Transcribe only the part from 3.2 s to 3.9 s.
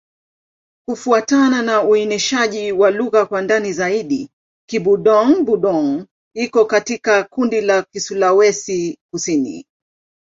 kwa ndani